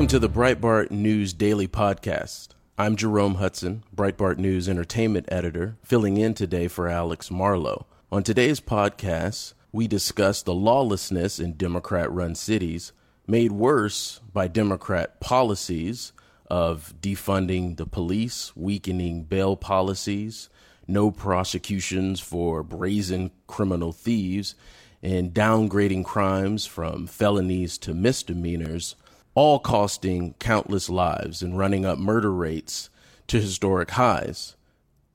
[0.00, 2.54] Welcome to the Breitbart News Daily Podcast.
[2.78, 7.86] I'm Jerome Hudson, Breitbart News Entertainment Editor, filling in today for Alex Marlow.
[8.10, 12.92] On today's podcast, we discuss the lawlessness in Democrat run cities,
[13.26, 16.14] made worse by Democrat policies
[16.48, 20.48] of defunding the police, weakening bail policies,
[20.88, 24.54] no prosecutions for brazen criminal thieves,
[25.02, 28.96] and downgrading crimes from felonies to misdemeanors
[29.34, 32.90] all costing countless lives and running up murder rates
[33.28, 34.56] to historic highs.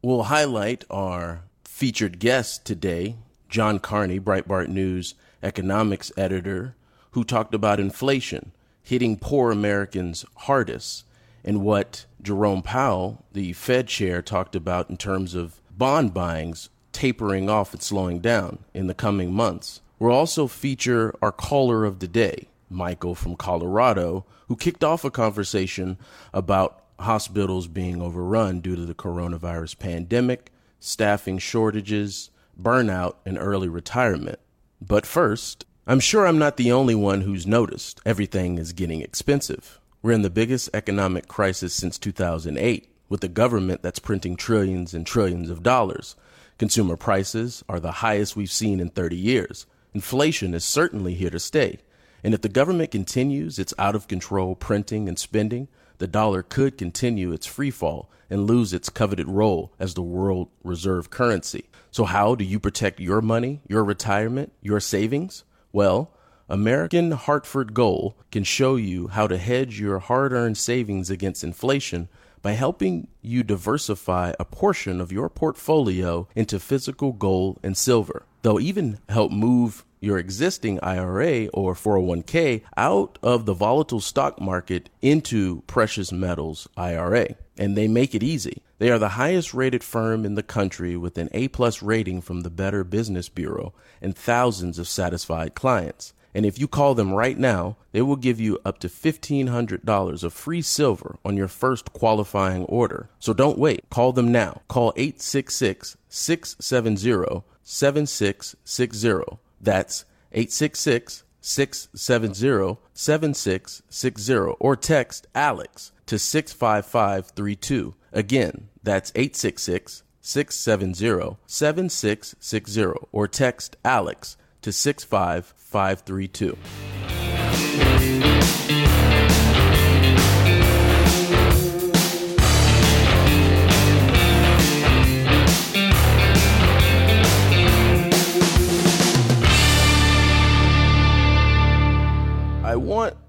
[0.02, 3.18] We'll highlight our featured guest today,
[3.50, 6.76] John Carney, Breitbart News economics editor,
[7.12, 8.52] who talked about inflation
[8.86, 11.06] hitting poor Americans hardest
[11.44, 17.50] and what Jerome Powell, the Fed chair, talked about in terms of bond buyings tapering
[17.50, 19.82] off and slowing down in the coming months.
[20.00, 25.12] We'll also feature our caller of the day, Michael from Colorado, who kicked off a
[25.12, 25.98] conversation
[26.34, 34.40] about hospitals being overrun due to the coronavirus pandemic, staffing shortages, burnout, and early retirement.
[34.82, 39.80] But first, I'm sure I'm not the only one who's noticed everything is getting expensive.
[40.02, 45.06] We're in the biggest economic crisis since 2008, with a government that's printing trillions and
[45.06, 46.16] trillions of dollars.
[46.58, 49.66] Consumer prices are the highest we've seen in 30 years.
[49.94, 51.80] Inflation is certainly here to stay.
[52.26, 55.68] And if the government continues its out of control printing and spending,
[56.00, 60.50] the dollar could continue its free fall and lose its coveted role as the world
[60.64, 61.66] reserve currency.
[61.92, 65.44] So, how do you protect your money, your retirement, your savings?
[65.72, 66.16] Well,
[66.50, 72.10] American Hartford Gold can show you how to hedge your hard earned savings against inflation
[72.42, 78.26] by helping you diversify a portion of your portfolio into physical gold and silver.
[78.42, 84.90] They'll even help move your existing IRA or 401k out of the volatile stock market
[85.02, 87.36] into precious metals IRA.
[87.58, 88.62] And they make it easy.
[88.78, 92.42] They are the highest rated firm in the country with an A plus rating from
[92.42, 96.14] the Better Business Bureau and thousands of satisfied clients.
[96.34, 100.34] And if you call them right now, they will give you up to $1,500 of
[100.34, 103.10] free silver on your first qualifying order.
[103.20, 103.90] So don't wait.
[103.90, 104.62] Call them now.
[104.68, 117.94] Call 866 670 7660 that's 866 670 7660 or text Alex to 65532.
[118.12, 126.58] Again, that's 866 670 7660 or text Alex to 65532.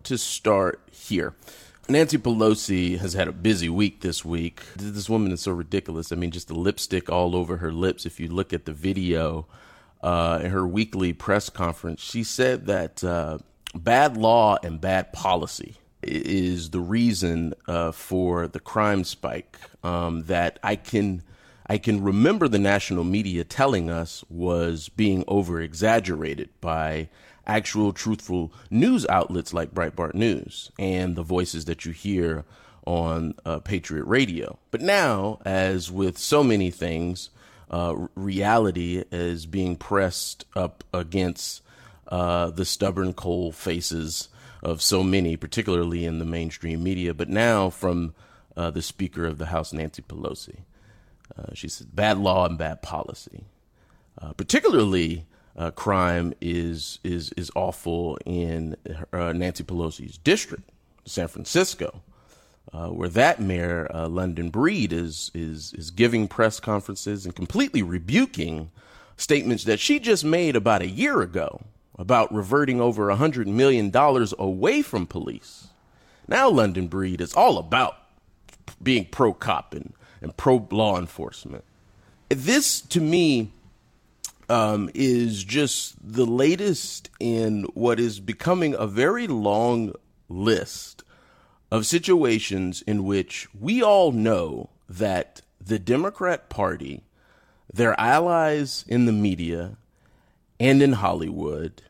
[0.06, 1.34] To start here.
[1.89, 4.61] Nancy Pelosi has had a busy week this week.
[4.77, 6.11] This woman is so ridiculous.
[6.11, 8.06] I mean, just the lipstick all over her lips.
[8.06, 9.47] If you look at the video
[10.03, 13.39] uh, in her weekly press conference, she said that uh,
[13.75, 20.59] bad law and bad policy is the reason uh, for the crime spike um, that
[20.62, 21.22] I can.
[21.69, 27.09] I can remember the national media telling us was being over exaggerated by
[27.47, 32.45] actual truthful news outlets like Breitbart News and the voices that you hear
[32.87, 34.59] on uh, Patriot Radio.
[34.71, 37.31] But now, as with so many things,
[37.71, 41.62] uh, reality is being pressed up against
[42.09, 44.28] uh, the stubborn cold faces
[44.63, 47.13] of so many, particularly in the mainstream media.
[47.13, 48.15] But now, from
[48.57, 50.61] uh, the Speaker of the House, Nancy Pelosi,
[51.37, 53.45] uh, she said, bad law and bad policy.
[54.21, 58.77] Uh, particularly uh, crime is is is awful in
[59.12, 60.71] uh, Nancy Pelosi's district,
[61.05, 62.03] San Francisco,
[62.72, 67.83] uh, where that mayor uh, London Breed is is is giving press conferences and completely
[67.83, 68.71] rebuking
[69.16, 71.63] statements that she just made about a year ago
[71.98, 75.69] about reverting over a hundred million dollars away from police.
[76.28, 77.97] Now London Breed is all about
[78.83, 81.65] being pro cop and, and pro law enforcement.
[82.28, 83.53] This to me
[84.48, 89.93] um, is just the latest in what is becoming a very long
[90.28, 91.03] list
[91.71, 97.03] of situations in which we all know that the Democrat Party,
[97.72, 99.77] their allies in the media
[100.60, 101.83] and in Hollywood,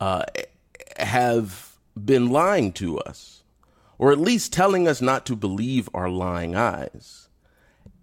[0.00, 0.24] uh,
[0.98, 3.42] have been lying to us,
[3.98, 7.28] or at least telling us not to believe our lying eyes.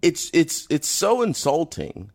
[0.02, 2.10] It's it's it's so insulting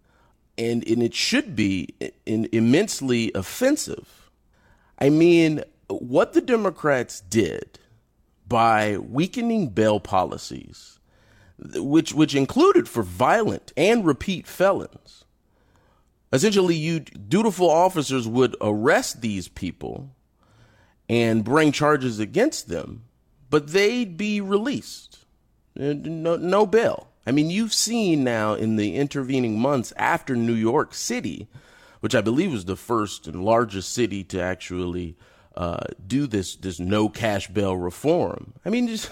[0.57, 4.29] and and it should be immensely offensive.
[4.99, 7.79] I mean, what the Democrats did
[8.47, 10.99] by weakening bail policies,
[11.59, 15.25] which which included for violent and repeat felons.
[16.31, 20.09] Essentially, you dutiful officers would arrest these people
[21.07, 23.03] and bring charges against them,
[23.49, 25.19] but they'd be released.
[25.75, 27.09] No, no bail.
[27.25, 31.47] I mean, you've seen now in the intervening months after New York City,
[31.99, 35.15] which I believe was the first and largest city to actually
[35.55, 38.53] uh, do this this no cash bail reform.
[38.65, 39.09] I mean, just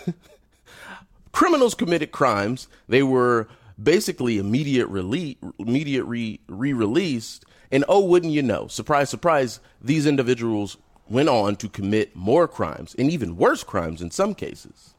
[1.32, 2.68] criminals committed crimes.
[2.88, 3.48] They were
[3.82, 7.46] basically immediate release, immediate re released.
[7.72, 8.68] And oh, wouldn't you know?
[8.68, 9.60] Surprise, surprise!
[9.82, 10.78] These individuals
[11.10, 14.94] went on to commit more crimes and even worse crimes in some cases.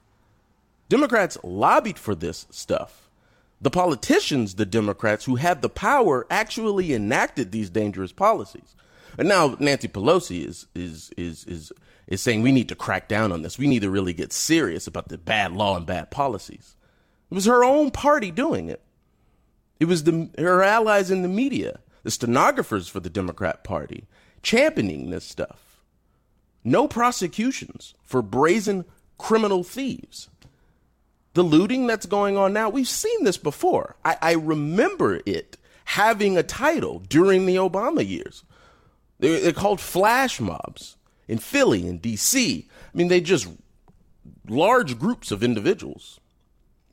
[0.89, 3.04] Democrats lobbied for this stuff.
[3.61, 8.75] The politicians, the Democrats who had the power, actually enacted these dangerous policies.
[9.19, 11.73] And now Nancy Pelosi is is is is
[12.07, 13.59] is saying we need to crack down on this.
[13.59, 16.77] We need to really get serious about the bad law and bad policies.
[17.31, 18.83] It was her own party doing it.
[19.81, 24.07] It was the her allies in the media, the stenographers for the Democrat Party,
[24.43, 25.83] championing this stuff.
[26.65, 28.85] No prosecutions for brazen
[29.19, 30.29] criminal thieves.
[31.35, 33.97] The looting that's going on now, we've seen this before.
[34.05, 38.45] I, I remember it having a title during the Obama years.
[39.19, 40.97] They're, they're called flash mobs
[41.29, 42.65] in Philly and DC.
[42.65, 43.49] I mean, they just
[44.49, 46.21] large groups of individuals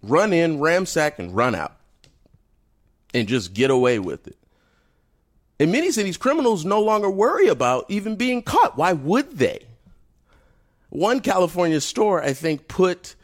[0.02, 1.78] run in, ransack, and run out
[3.14, 4.38] and just get away with it.
[5.60, 8.78] In many cities, criminals no longer worry about even being caught.
[8.78, 9.60] Why would they?
[10.90, 13.16] One California store, I think, put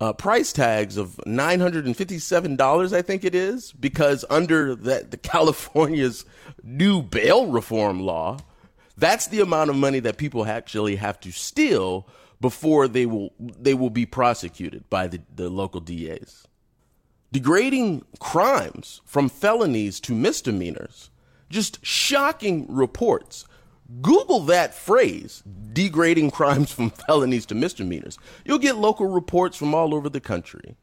[0.00, 6.24] uh, price tags of $957, I think it is, because under that the California's
[6.62, 8.38] new bail reform law,
[8.96, 12.06] that's the amount of money that people actually have to steal
[12.40, 16.46] before they will they will be prosecuted by the, the local DAs.
[17.32, 21.10] Degrading crimes from felonies to misdemeanors.
[21.50, 23.46] Just shocking reports
[24.02, 25.42] Google that phrase,
[25.72, 28.18] degrading crimes from felonies to misdemeanors.
[28.44, 30.76] You'll get local reports from all over the country.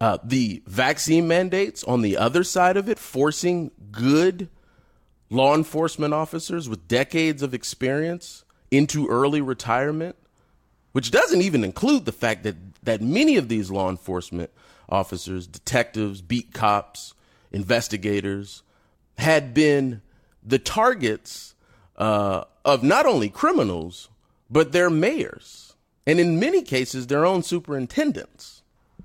[0.00, 4.48] Uh, the vaccine mandates on the other side of it, forcing good
[5.30, 10.16] law enforcement officers with decades of experience into early retirement,
[10.92, 14.50] which doesn't even include the fact that, that many of these law enforcement
[14.88, 17.14] officers, detectives, beat cops,
[17.52, 18.62] investigators,
[19.18, 20.02] had been
[20.44, 21.54] the targets
[21.96, 24.08] uh, of not only criminals,
[24.50, 25.74] but their mayors,
[26.06, 28.62] and in many cases, their own superintendents.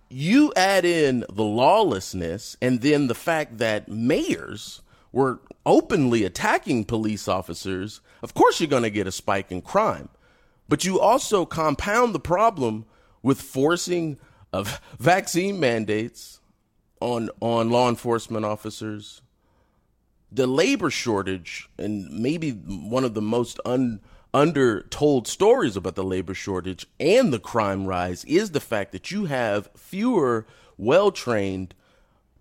[0.09, 4.81] You add in the lawlessness and then the fact that mayors
[5.12, 10.09] were openly attacking police officers, of course, you're going to get a spike in crime.
[10.68, 12.86] But you also compound the problem
[13.21, 14.18] with forcing
[14.51, 16.41] of vaccine mandates
[17.01, 19.21] on on law enforcement officers,
[20.31, 24.00] the labor shortage, and maybe one of the most un,
[24.34, 29.25] undertold stories about the labor shortage and the crime rise is the fact that you
[29.25, 30.46] have fewer
[30.77, 31.74] well trained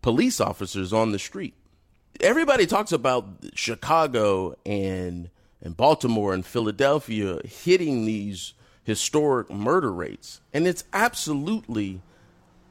[0.03, 1.55] police officers on the street.
[2.21, 8.53] Everybody talks about Chicago and and Baltimore and Philadelphia hitting these
[8.85, 12.01] historic murder rates, and it's absolutely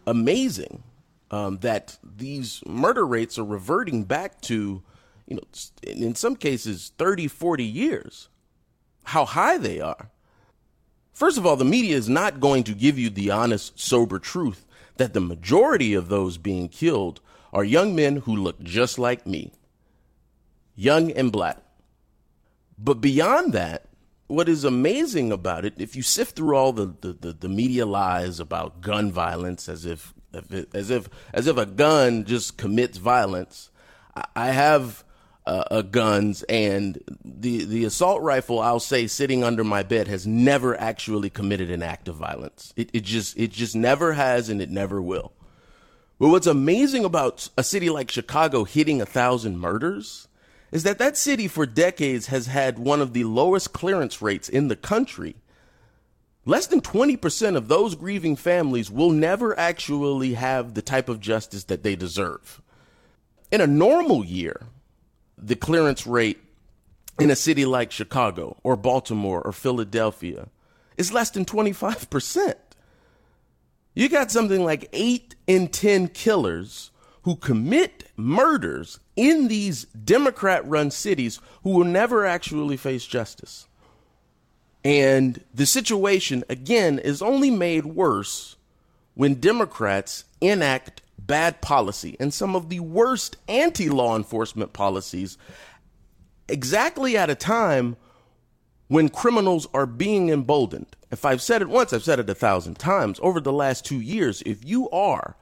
[0.05, 0.83] amazing
[1.31, 4.81] um, that these murder rates are reverting back to
[5.27, 5.43] you know,
[5.83, 8.29] in some cases 30, 40 years,
[9.03, 10.09] how high they are.
[11.13, 14.65] First of all, the media is not going to give you the honest, sober truth
[14.97, 17.21] that the majority of those being killed
[17.53, 19.51] are young men who look just like me,
[20.75, 21.57] young and black.
[22.77, 23.85] But beyond that,
[24.27, 27.85] what is amazing about it, if you sift through all the, the, the, the media
[27.85, 30.13] lies about gun violence as if,
[30.73, 33.71] as if as if a gun just commits violence,
[34.35, 35.03] I have
[35.47, 40.27] uh, uh, guns and the the assault rifle I'll say sitting under my bed has
[40.27, 42.73] never actually committed an act of violence.
[42.75, 45.31] It it just it just never has and it never will.
[46.19, 50.27] But what's amazing about a city like Chicago hitting a thousand murders
[50.71, 54.67] is that that city for decades has had one of the lowest clearance rates in
[54.67, 55.37] the country.
[56.43, 61.65] Less than 20% of those grieving families will never actually have the type of justice
[61.65, 62.61] that they deserve.
[63.49, 64.67] In a normal year,
[65.37, 66.39] the clearance rate
[67.19, 70.47] in a city like Chicago or Baltimore or Philadelphia
[70.97, 72.55] is less than 25%.
[73.93, 76.91] You got something like 8 in 10 killers
[77.23, 83.67] who commit murders in these Democrat run cities who will never actually face justice.
[84.83, 88.55] And the situation, again, is only made worse
[89.15, 95.37] when Democrats enact bad policy and some of the worst anti law enforcement policies
[96.47, 97.97] exactly at a time
[98.87, 100.95] when criminals are being emboldened.
[101.11, 103.19] If I've said it once, I've said it a thousand times.
[103.21, 105.35] Over the last two years, if you are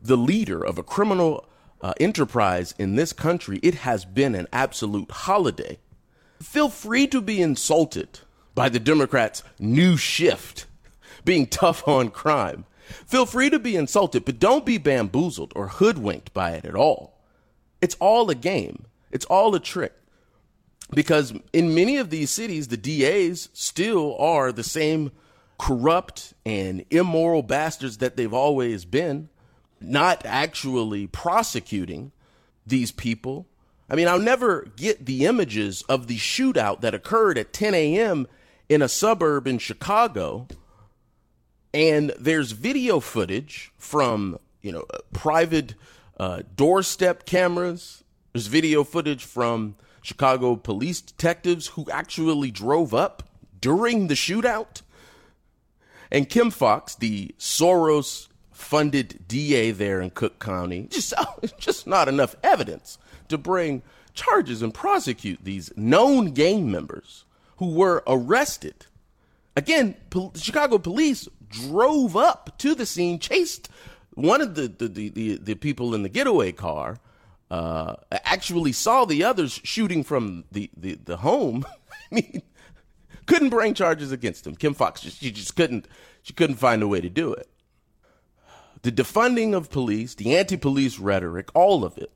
[0.00, 1.46] the leader of a criminal
[1.80, 5.78] uh, enterprise in this country, it has been an absolute holiday.
[6.40, 8.20] Feel free to be insulted
[8.54, 10.66] by the Democrats' new shift,
[11.24, 12.64] being tough on crime.
[13.06, 17.18] Feel free to be insulted, but don't be bamboozled or hoodwinked by it at all.
[17.80, 19.94] It's all a game, it's all a trick.
[20.90, 25.12] Because in many of these cities, the DAs still are the same
[25.58, 29.28] corrupt and immoral bastards that they've always been,
[29.80, 32.12] not actually prosecuting
[32.66, 33.46] these people.
[33.90, 38.26] I mean, I'll never get the images of the shootout that occurred at 10 a.m.
[38.68, 40.46] in a suburb in Chicago.
[41.74, 45.74] And there's video footage from, you know, private
[46.18, 48.04] uh, doorstep cameras.
[48.32, 53.22] There's video footage from Chicago police detectives who actually drove up
[53.60, 54.82] during the shootout.
[56.10, 61.12] And Kim Foxx, the Soros funded DA there in Cook County, just,
[61.58, 62.98] just not enough evidence
[63.28, 63.82] to bring
[64.14, 67.24] charges and prosecute these known gang members
[67.58, 68.86] who were arrested.
[69.56, 69.96] Again,
[70.34, 73.68] Chicago police drove up to the scene, chased
[74.18, 76.98] one of the, the, the, the, the people in the getaway car,
[77.50, 81.64] uh, actually saw the others shooting from the, the, the home.
[82.12, 82.42] I mean,
[83.26, 84.56] couldn't bring charges against him.
[84.56, 85.86] Kim Foxx, just, she just couldn't,
[86.22, 87.48] she couldn't find a way to do it.
[88.82, 92.12] The defunding of police, the anti-police rhetoric, all of it,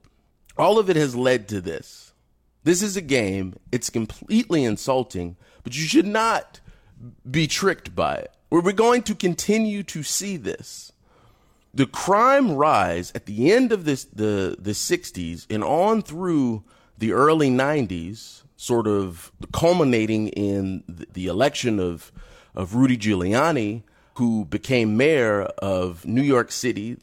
[0.57, 2.13] all of it has led to this.
[2.65, 3.55] This is a game.
[3.71, 6.61] It's completely insulting, but you should not
[7.29, 8.33] be tricked by it.
[8.61, 10.93] We're going to continue to see this.
[11.73, 16.63] The crime rise at the end of this the the 60s and on through
[16.99, 22.13] the early 90s sort of culminating in the election of
[22.55, 23.85] of Rudy Giuliani
[24.17, 26.99] who became mayor of New York City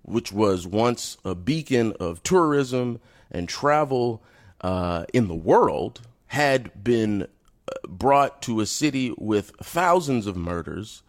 [0.00, 2.98] which was once a beacon of tourism
[3.30, 4.22] and travel
[4.62, 7.28] uh, in the world had been
[7.88, 11.02] brought to a city with thousands of murders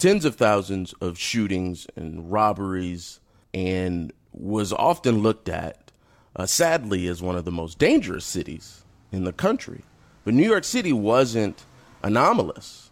[0.00, 3.20] tens of thousands of shootings and robberies
[3.54, 5.92] and was often looked at,
[6.34, 9.84] uh, sadly, as one of the most dangerous cities in the country.
[10.24, 11.64] But New York City wasn't
[12.02, 12.90] anomalous.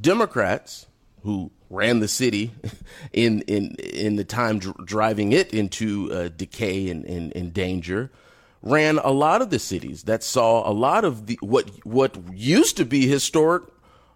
[0.00, 0.86] Democrats
[1.22, 2.52] who ran the city
[3.12, 8.10] in in in the time dr- driving it into uh, decay and, and, and danger
[8.62, 12.76] ran a lot of the cities that saw a lot of the what what used
[12.76, 13.64] to be historic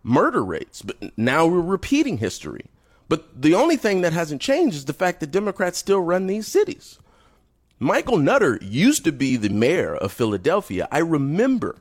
[0.03, 0.83] murder rates.
[0.83, 2.67] But now we're repeating history.
[3.09, 6.47] But the only thing that hasn't changed is the fact that Democrats still run these
[6.47, 6.99] cities.
[7.79, 10.87] Michael Nutter used to be the mayor of Philadelphia.
[10.93, 11.77] I remember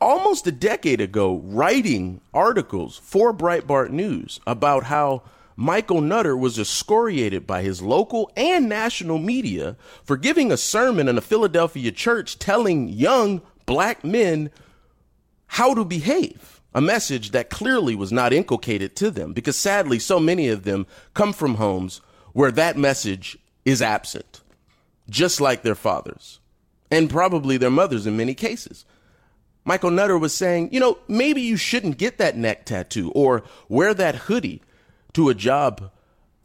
[0.00, 5.22] almost a decade ago writing articles for Breitbart News about how
[5.56, 11.18] Michael Nutter was excoriated by his local and national media for giving a sermon in
[11.18, 14.50] a Philadelphia church telling young black men
[15.46, 20.18] how to behave a message that clearly was not inculcated to them because sadly so
[20.18, 22.00] many of them come from homes
[22.32, 24.40] where that message is absent
[25.10, 26.40] just like their fathers
[26.90, 28.84] and probably their mothers in many cases.
[29.64, 33.92] Michael nutter was saying you know maybe you shouldn't get that neck tattoo or wear
[33.92, 34.62] that hoodie
[35.14, 35.90] to a job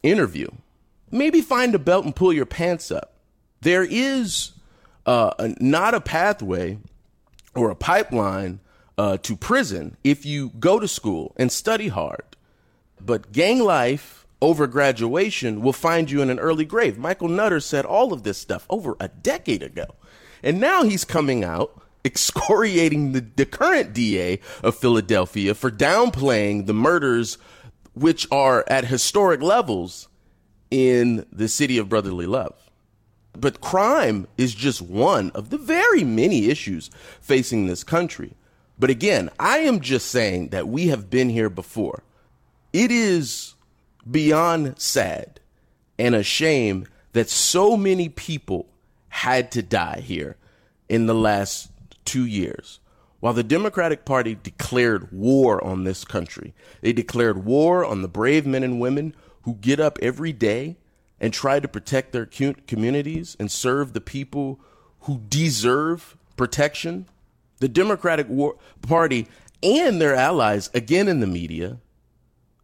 [0.02, 0.48] interview
[1.10, 3.14] maybe find a belt and pull your pants up
[3.60, 4.52] there is
[5.06, 6.78] uh, not a pathway
[7.54, 8.60] or a pipeline
[8.96, 12.24] uh, to prison if you go to school and study hard.
[13.00, 16.98] But gang life over graduation will find you in an early grave.
[16.98, 19.86] Michael Nutter said all of this stuff over a decade ago.
[20.42, 26.74] And now he's coming out excoriating the, the current DA of Philadelphia for downplaying the
[26.74, 27.38] murders
[28.00, 30.08] which are at historic levels
[30.70, 32.54] in the city of brotherly love.
[33.32, 36.90] But crime is just one of the very many issues
[37.20, 38.34] facing this country.
[38.78, 42.02] But again, I am just saying that we have been here before.
[42.72, 43.54] It is
[44.08, 45.40] beyond sad
[45.98, 48.68] and a shame that so many people
[49.08, 50.36] had to die here
[50.88, 51.70] in the last
[52.04, 52.80] two years.
[53.20, 58.46] While the Democratic Party declared war on this country, they declared war on the brave
[58.46, 60.76] men and women who get up every day
[61.20, 64.60] and try to protect their communities and serve the people
[65.00, 67.06] who deserve protection
[67.60, 69.26] the Democratic War- Party
[69.62, 71.78] and their allies again in the media.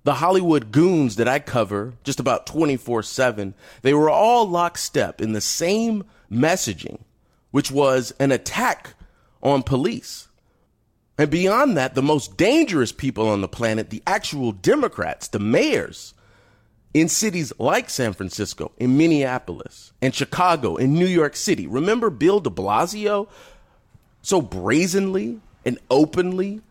[0.05, 5.33] The Hollywood goons that I cover just about 24 7, they were all lockstep in
[5.33, 7.01] the same messaging,
[7.51, 8.95] which was an attack
[9.43, 10.29] on police.
[11.17, 16.15] And beyond that, the most dangerous people on the planet, the actual Democrats, the mayors
[16.93, 21.67] in cities like San Francisco, in Minneapolis, in Chicago, in New York City.
[21.67, 23.29] Remember Bill de Blasio
[24.23, 26.63] so brazenly and openly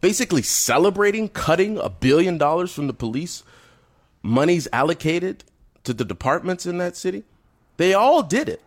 [0.00, 3.42] basically celebrating cutting a billion dollars from the police
[4.22, 5.44] monies allocated
[5.84, 7.24] to the departments in that city?
[7.76, 8.62] They all did it.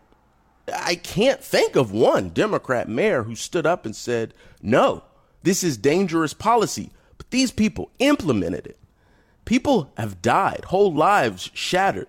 [0.72, 5.02] I can't think of one Democrat mayor who stood up and said, no,
[5.44, 6.90] this is dangerous policy.
[7.16, 8.78] But these people implemented it.
[9.44, 12.08] People have died, whole lives shattered,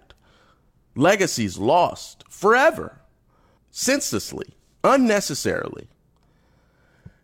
[0.95, 3.01] legacies lost forever,
[3.71, 5.89] senselessly, unnecessarily.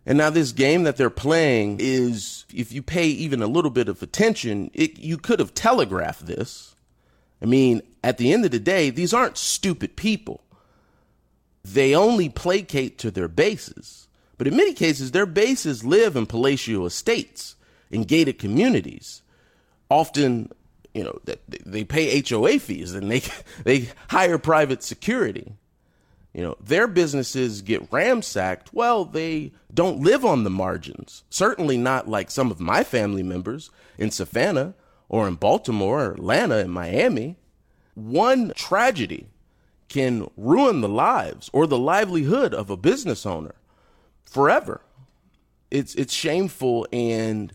[0.06, 3.88] And now this game that they're playing is, if you pay even a little bit
[3.88, 6.75] of attention, it, you could have telegraphed this.
[7.41, 10.44] I mean, at the end of the day, these aren't stupid people.
[11.63, 14.10] They only placate to their bases.
[14.41, 17.57] But in many cases, their bases live in palatial estates,
[17.91, 19.21] in gated communities.
[19.88, 20.51] Often,
[20.95, 23.21] you know, they pay HOA fees and they
[23.65, 25.53] they hire private security.
[26.33, 28.74] You know, their businesses get ransacked.
[28.74, 31.24] Well, they don't live on the margins.
[31.29, 33.69] Certainly not like some of my family members
[34.00, 34.74] in Savannah
[35.07, 37.36] or in Baltimore or Atlanta and Miami.
[37.93, 39.27] One tragedy
[39.88, 43.53] can ruin the lives or the livelihood of a business owner
[44.25, 44.82] forever.
[45.70, 47.54] It's it's shameful and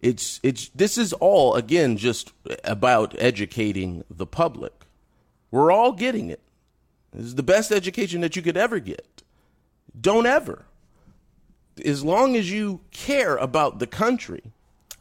[0.00, 2.32] it's it's this is all again just
[2.64, 4.72] about educating the public.
[5.50, 6.40] We're all getting it.
[7.12, 9.22] This is the best education that you could ever get.
[9.98, 10.64] Don't ever.
[11.84, 14.42] As long as you care about the country,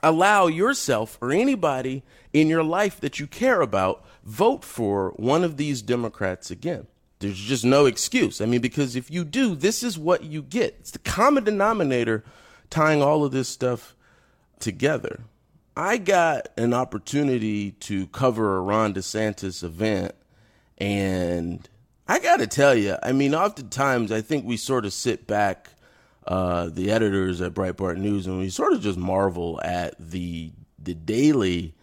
[0.02, 5.58] allow yourself or anybody in your life that you care about vote for one of
[5.58, 6.88] these Democrats again.
[7.20, 8.40] There's just no excuse.
[8.40, 10.78] I mean, because if you do, this is what you get.
[10.80, 12.24] It's the common denominator
[12.70, 13.94] tying all of this stuff
[14.60, 15.22] together.
[15.76, 20.14] I got an opportunity to cover a Ron DeSantis event,
[20.78, 21.68] and
[22.08, 25.70] I got to tell you, I mean, oftentimes I think we sort of sit back,
[26.26, 30.52] uh, the editors at Breitbart News, and we sort of just marvel at the
[30.82, 31.76] the daily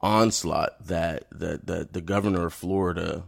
[0.00, 3.24] onslaught that that, that the governor of Florida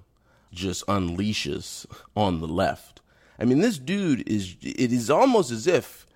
[0.53, 1.87] just unleashes
[2.17, 3.01] on the left.
[3.39, 6.07] I mean, this dude is, it is almost as if,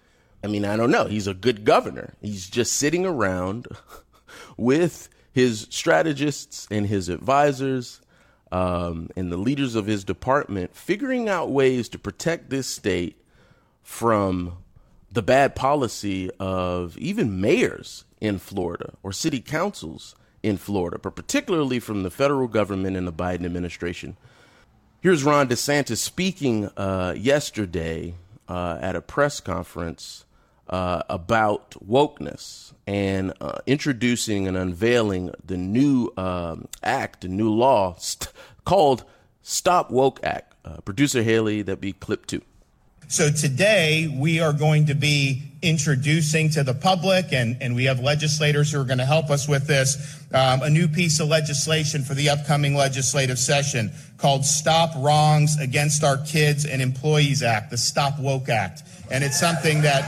[0.45, 2.15] I mean, I don't know, he's a good governor.
[2.21, 3.67] He's just sitting around
[4.57, 8.01] with his strategists and his advisors
[8.53, 13.21] um, and the leaders of his department figuring out ways to protect this state
[13.83, 14.59] from
[15.11, 20.15] the bad policy of even mayors in Florida or city councils
[20.47, 24.17] in Florida, but particularly from the federal government and the Biden administration.
[25.01, 28.15] Here's Ron DeSantis speaking uh, yesterday
[28.49, 30.25] uh, at a press conference
[30.69, 37.97] uh, about wokeness and uh, introducing and unveiling the new um, act, a new law
[37.99, 38.33] st-
[38.65, 39.03] called
[39.43, 40.55] Stop Woke Act.
[40.65, 42.43] Uh, producer Haley, that be clip two.
[43.09, 48.01] So today we are going to be introducing to the public, and, and we have
[48.01, 52.03] legislators who are going to help us with this, um, a new piece of legislation
[52.03, 57.79] for the upcoming legislative session called Stop Wrongs Against Our Kids and Employees Act, the
[57.79, 58.83] Stop Woke Act.
[59.09, 60.03] And it's something that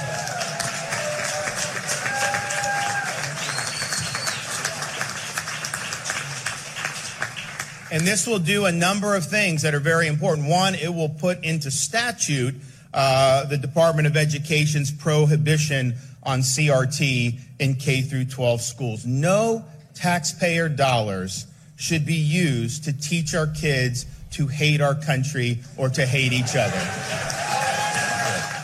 [7.90, 10.46] And this will do a number of things that are very important.
[10.46, 12.54] One, it will put into statute
[12.94, 19.06] uh, the Department of Education's prohibition on CRT in K through 12 schools.
[19.06, 21.46] No taxpayer dollars
[21.76, 26.56] should be used to teach our kids to hate our country or to hate each
[26.56, 26.78] other.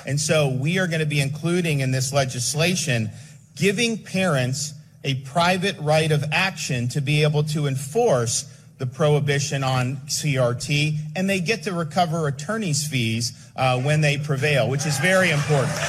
[0.07, 3.11] And so we are going to be including in this legislation
[3.57, 9.97] giving parents a private right of action to be able to enforce the prohibition on
[10.07, 15.31] CRT, and they get to recover attorney's fees uh, when they prevail, which is very
[15.31, 15.73] important.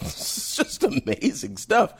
[0.00, 1.94] It's just amazing stuff.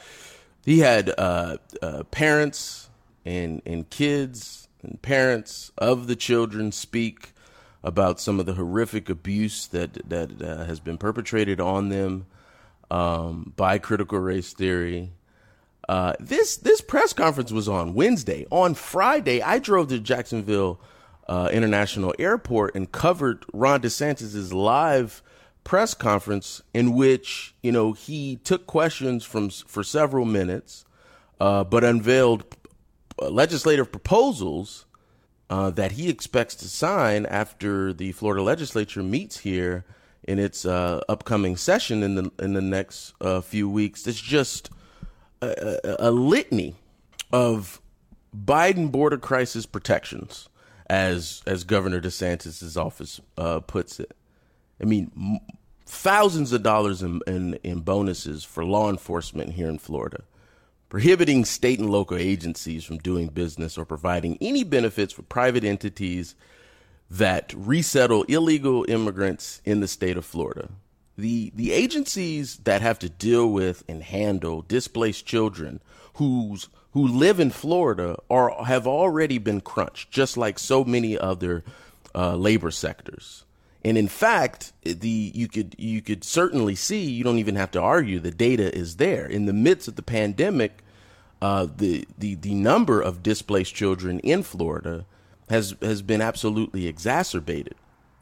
[0.64, 2.88] He had uh, uh, parents
[3.24, 7.32] and and kids and parents of the children speak
[7.82, 12.26] about some of the horrific abuse that that uh, has been perpetrated on them
[12.90, 15.12] um, by critical race theory
[15.88, 18.46] uh, this this press conference was on Wednesday.
[18.50, 20.80] On Friday, I drove to Jacksonville
[21.28, 25.22] uh, International Airport and covered Ron DeSantis's live
[25.62, 30.84] press conference in which you know he took questions from for several minutes,
[31.40, 32.44] uh, but unveiled
[33.20, 34.86] legislative proposals
[35.50, 39.84] uh, that he expects to sign after the Florida legislature meets here
[40.26, 44.06] in its uh, upcoming session in the in the next uh, few weeks.
[44.06, 44.70] It's just
[45.44, 46.74] a, a, litany
[47.32, 47.80] of
[48.36, 50.48] Biden border crisis protections,
[50.88, 54.16] as as Governor DeSantis's office uh, puts it.
[54.80, 55.40] I mean, m-
[55.86, 60.24] thousands of dollars in, in, in bonuses for law enforcement here in Florida,
[60.88, 66.34] prohibiting state and local agencies from doing business or providing any benefits for private entities
[67.10, 70.68] that resettle illegal immigrants in the state of Florida.
[71.16, 75.80] The, the agencies that have to deal with and handle displaced children
[76.14, 81.62] who's, who live in Florida are, have already been crunched, just like so many other
[82.14, 83.44] uh, labor sectors.
[83.84, 87.80] And in fact, the you could you could certainly see you don't even have to
[87.80, 90.78] argue the data is there in the midst of the pandemic.
[91.42, 95.04] Uh, the the the number of displaced children in Florida
[95.50, 97.74] has has been absolutely exacerbated.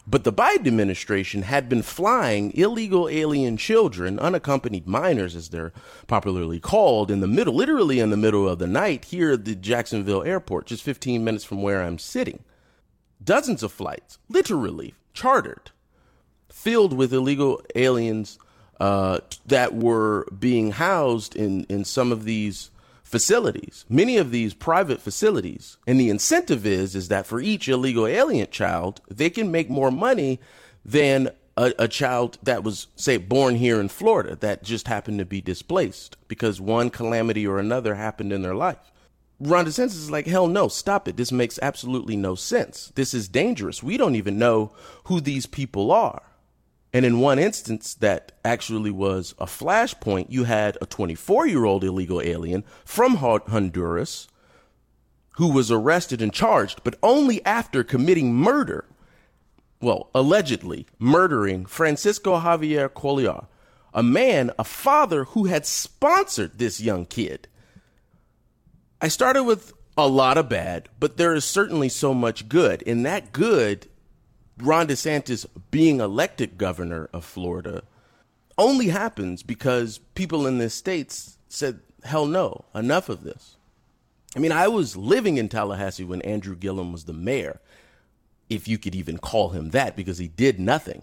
[0.07, 5.73] But the Biden administration had been flying illegal alien children, unaccompanied minors as they're
[6.09, 9.55] popularly called, in the middle, literally in the middle of the night here at the
[9.55, 12.43] Jacksonville airport, just 15 minutes from where I'm sitting.
[13.23, 15.71] Dozens of flights, literally chartered,
[16.49, 18.41] filled with illegal aliens
[18.81, 22.72] uh, that were being housed in, in some of these
[23.13, 25.77] facilities, many of these private facilities.
[25.87, 29.91] And the incentive is is that for each illegal alien child, they can make more
[29.91, 30.41] money
[30.83, 35.27] than a, a, child that was, say, born here in Florida that just happened to
[35.27, 38.91] be displaced because one calamity or another happened in their life.
[39.39, 41.19] Ron DeSantis is like, hell no, stop it.
[41.19, 42.93] This makes absolutely no sense.
[42.95, 43.83] This is dangerous.
[43.83, 44.73] We don't even know
[45.05, 46.23] who these people are.
[46.93, 51.85] And in one instance that actually was a flashpoint, you had a 24 year old
[51.85, 54.29] illegal alien from Honduras
[55.37, 58.85] who was arrested and charged, but only after committing murder.
[59.81, 63.47] Well, allegedly murdering Francisco Javier Cuellar,
[63.95, 67.49] a man, a father who had sponsored this young kid.
[69.01, 72.83] I started with a lot of bad, but there is certainly so much good.
[72.87, 73.89] And that good
[74.59, 77.83] Ron DeSantis being elected governor of Florida
[78.59, 81.13] only happens because people in this state
[81.49, 83.57] said, hell no, enough of this.
[84.35, 87.61] I mean, I was living in Tallahassee when Andrew Gillum was the mayor,
[88.49, 91.03] if you could even call him that, because he did nothing.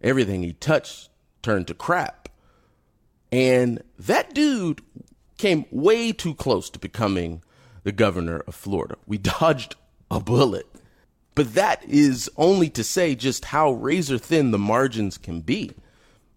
[0.00, 1.10] Everything he touched
[1.42, 2.28] turned to crap.
[3.30, 4.82] And that dude
[5.38, 7.42] came way too close to becoming
[7.82, 8.96] the governor of Florida.
[9.06, 9.76] We dodged
[10.10, 10.66] a bullet.
[11.34, 15.72] But that is only to say just how razor thin the margins can be.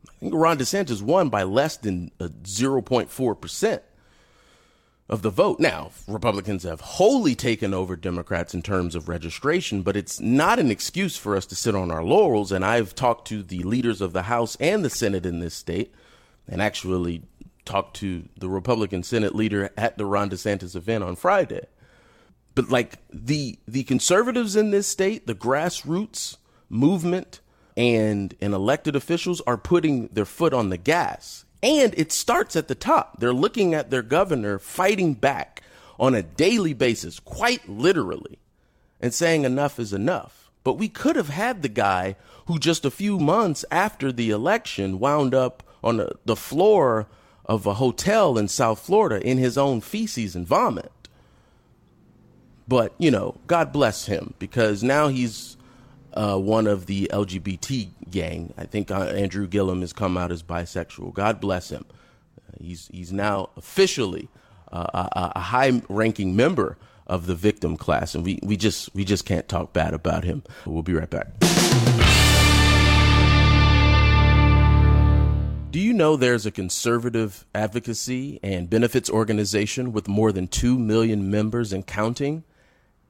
[0.07, 3.81] I think Ron DeSantis won by less than uh, 0.4%
[5.07, 5.59] of the vote.
[5.59, 10.71] Now, Republicans have wholly taken over Democrats in terms of registration, but it's not an
[10.71, 12.51] excuse for us to sit on our laurels.
[12.51, 15.93] And I've talked to the leaders of the House and the Senate in this state,
[16.47, 17.23] and actually
[17.65, 21.65] talked to the Republican Senate leader at the Ron DeSantis event on Friday
[22.55, 26.37] but like the the conservatives in this state, the grassroots
[26.69, 27.41] movement
[27.77, 31.45] and and elected officials are putting their foot on the gas.
[31.61, 33.19] And it starts at the top.
[33.19, 35.61] They're looking at their governor fighting back
[35.99, 38.39] on a daily basis, quite literally,
[39.01, 40.51] and saying enough is enough.
[40.63, 42.15] But we could have had the guy
[42.47, 47.07] who just a few months after the election wound up on the, floor
[47.45, 50.91] of a hotel in South Florida in his own feces and vomit.
[52.67, 55.57] But, you know, God bless him because now he's
[56.13, 58.53] uh, one of the LGBT gang.
[58.57, 61.13] I think uh, Andrew Gillum has come out as bisexual.
[61.13, 61.85] God bless him.
[62.39, 64.29] Uh, he's, he's now officially
[64.71, 68.15] uh, a, a high ranking member of the victim class.
[68.15, 70.43] And we, we, just, we just can't talk bad about him.
[70.65, 71.27] We'll be right back.
[75.69, 81.29] Do you know there's a conservative advocacy and benefits organization with more than 2 million
[81.29, 82.45] members and counting?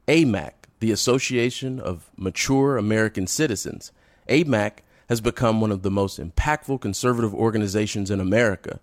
[0.07, 3.91] AMAC, the Association of Mature American Citizens,
[4.29, 8.79] AMAC has become one of the most impactful conservative organizations in America.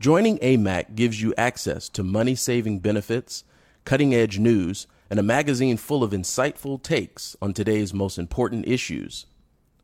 [0.00, 3.44] Joining AMAC gives you access to money saving benefits,
[3.84, 9.26] cutting edge news, and a magazine full of insightful takes on today's most important issues.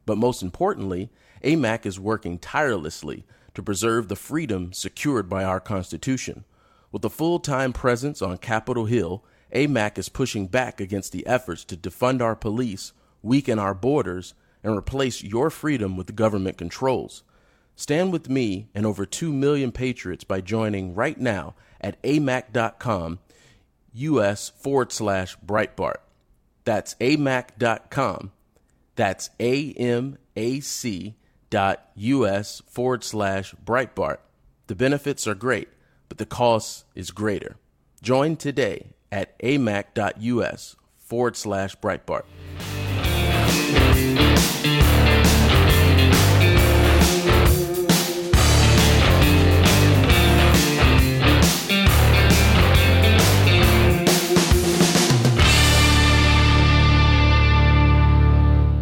[0.07, 1.09] But most importantly,
[1.45, 3.25] AMAC is working tirelessly
[3.55, 6.45] to preserve the freedom secured by our Constitution.
[6.91, 9.23] With a full time presence on Capitol Hill,
[9.53, 14.77] AMAC is pushing back against the efforts to defund our police, weaken our borders, and
[14.77, 17.23] replace your freedom with government controls.
[17.75, 23.19] Stand with me and over 2 million patriots by joining right now at amac.com
[23.95, 25.97] US forward slash Breitbart.
[26.65, 28.33] That's amac.com.
[28.97, 31.15] That's A-M-A-C
[31.49, 34.19] dot US forward slash Breitbart.
[34.67, 35.69] The benefits are great,
[36.09, 37.57] but the cost is greater.
[38.03, 42.25] Join today at amac.us forward slash Breitbart.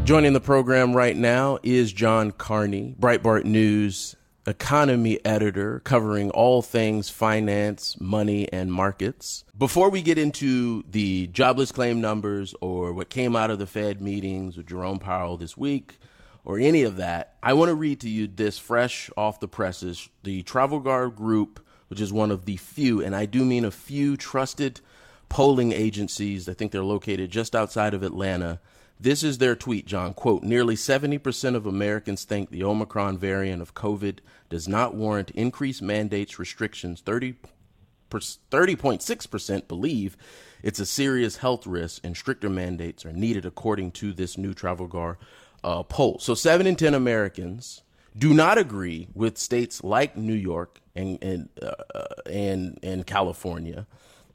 [0.05, 4.17] Joining the program right now is John Carney, Breitbart News
[4.49, 9.45] economy editor covering all things finance, money, and markets.
[9.57, 14.01] Before we get into the jobless claim numbers or what came out of the Fed
[14.01, 15.99] meetings with Jerome Powell this week
[16.47, 20.09] or any of that, I want to read to you this fresh off the presses.
[20.23, 24.17] The Trafalgar Group, which is one of the few, and I do mean a few
[24.17, 24.81] trusted
[25.29, 28.61] polling agencies, I think they're located just outside of Atlanta
[29.01, 30.15] this is their tweet, John.
[30.15, 34.19] Quote Nearly 70% of Americans think the Omicron variant of COVID
[34.51, 37.01] does not warrant increased mandates, restrictions.
[37.01, 37.37] 30,
[38.11, 40.17] 30.6% believe
[40.63, 45.19] it's a serious health risk and stricter mandates are needed, according to this new Trafalgar
[45.63, 46.19] uh, poll.
[46.19, 47.83] So, 7 in 10 Americans
[48.17, 53.87] do not agree with states like New York and, and, uh, uh and, and California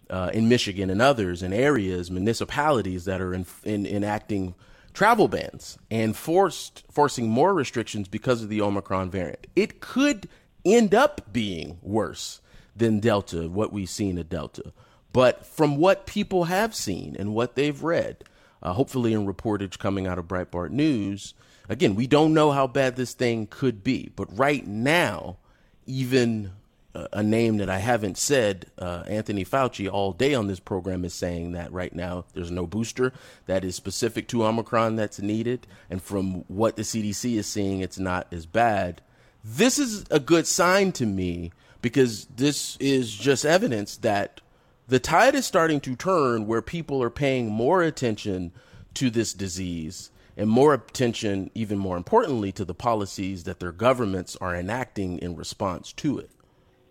[0.10, 4.56] uh, in Michigan and others in areas, municipalities that are in, in, enacting
[4.94, 9.48] travel bans and forced forcing more restrictions because of the Omicron variant.
[9.56, 10.30] It could
[10.66, 12.42] end up being worse
[12.76, 14.74] than Delta, what we've seen at Delta.
[15.12, 18.24] But from what people have seen and what they've read,
[18.62, 21.34] uh, hopefully in reportage coming out of Breitbart News,
[21.70, 24.12] again, we don't know how bad this thing could be.
[24.16, 25.38] But right now,
[25.86, 26.52] even
[26.94, 31.14] a name that I haven't said, uh, Anthony Fauci, all day on this program is
[31.14, 33.14] saying that right now there's no booster
[33.48, 35.66] that is specific to Omicron that's needed.
[35.90, 39.02] And from what the CDC is seeing, it's not as bad.
[39.44, 41.52] This is a good sign to me
[41.82, 44.42] because this is just evidence that
[44.88, 48.52] the tide is starting to turn where people are paying more attention
[48.94, 54.36] to this disease and more attention, even more importantly, to the policies that their governments
[54.40, 56.30] are enacting in response to it.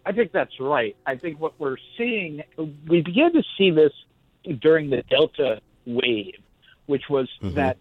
[0.04, 0.96] I think that's right.
[1.06, 2.42] I think what we're seeing,
[2.88, 3.92] we began to see this
[4.60, 6.40] during the Delta wave,
[6.86, 7.54] which was mm-hmm.
[7.54, 7.76] that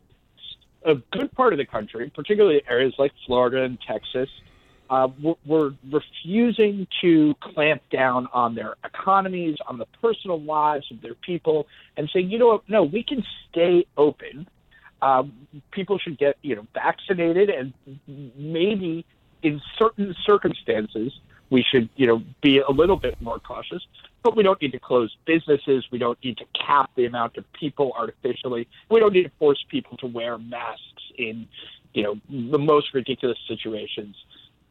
[0.84, 4.29] a good part of the country, particularly areas like Florida and Texas,
[4.89, 11.01] uh, were, were refusing to clamp down on their economies, on the personal lives of
[11.01, 14.47] their people, and saying, you know what, no, we can stay open.
[15.01, 15.34] Um,
[15.71, 17.73] people should get, you know, vaccinated, and
[18.36, 19.05] maybe
[19.41, 21.13] in certain circumstances,
[21.51, 23.85] we should, you know, be a little bit more cautious.
[24.23, 25.85] But we don't need to close businesses.
[25.91, 28.67] We don't need to cap the amount of people artificially.
[28.89, 31.47] We don't need to force people to wear masks in,
[31.93, 34.15] you know, the most ridiculous situations.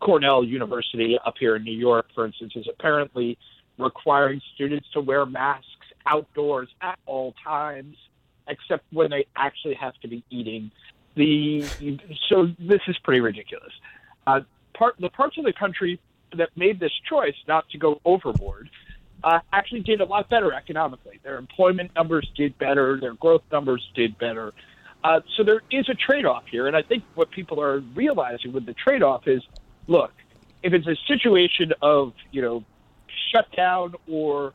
[0.00, 3.36] Cornell University up here in New York, for instance, is apparently
[3.78, 5.66] requiring students to wear masks
[6.06, 7.96] outdoors at all times,
[8.48, 10.70] except when they actually have to be eating.
[11.16, 11.66] The
[12.28, 13.72] so this is pretty ridiculous.
[14.26, 14.40] Uh,
[14.74, 16.00] part the parts of the country
[16.36, 18.70] that made this choice not to go overboard
[19.22, 21.20] uh, actually did a lot better economically.
[21.22, 24.52] Their employment numbers did better, their growth numbers did better.
[25.02, 26.66] Uh, so there is a trade off here.
[26.66, 29.42] And I think what people are realizing with the trade off is
[29.86, 30.12] look,
[30.62, 32.64] if it's a situation of, you know,
[33.32, 34.52] shutdown or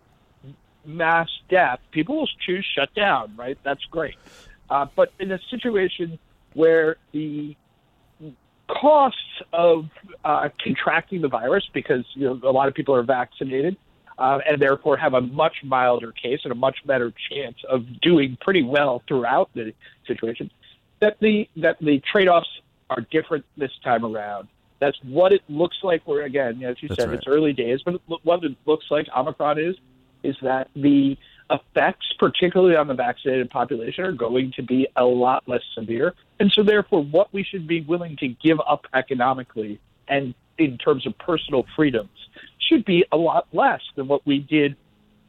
[0.86, 3.58] mass death, people will choose shutdown, right?
[3.64, 4.16] That's great.
[4.70, 6.20] Uh, but in a situation
[6.54, 7.56] where the
[8.68, 9.20] costs
[9.54, 9.86] of
[10.24, 13.78] uh, contracting the virus because you know, a lot of people are vaccinated
[14.18, 18.38] uh, and therefore have a much milder case and a much better chance of doing
[18.42, 19.74] pretty well throughout the
[20.08, 20.50] situation.
[21.00, 22.48] That the that the trade offs
[22.90, 24.48] are different this time around.
[24.80, 26.06] That's what it looks like.
[26.06, 27.18] We're again, as you That's said, right.
[27.18, 29.76] it's early days, but what it looks like Omicron is
[30.24, 31.18] is that the
[31.50, 36.14] effects, particularly on the vaccinated population, are going to be a lot less severe.
[36.40, 41.06] And so, therefore, what we should be willing to give up economically and in terms
[41.06, 42.30] of personal freedoms
[42.60, 44.76] should be a lot less than what we did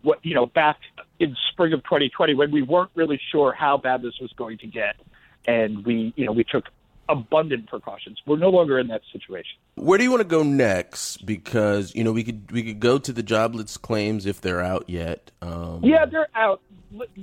[0.03, 0.79] what you know back
[1.19, 4.67] in spring of 2020 when we weren't really sure how bad this was going to
[4.67, 4.95] get
[5.47, 6.67] and we you know we took
[7.09, 8.21] abundant precautions.
[8.27, 9.59] We're no longer in that situation.
[9.75, 11.25] Where do you want to go next?
[11.27, 14.89] Because you know we could we could go to the jobless claims if they're out
[14.89, 15.31] yet.
[15.43, 16.61] Um, yeah, they're out,